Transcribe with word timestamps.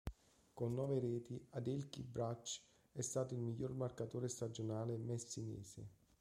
Con 0.55 0.73
nove 0.73 0.97
reti 0.99 1.39
Adelchi 1.51 2.01
Brach 2.01 2.59
è 2.91 3.01
stato 3.01 3.35
il 3.35 3.39
miglior 3.39 3.73
marcatore 3.75 4.29
stagionale 4.29 4.97
messinese. 4.97 5.87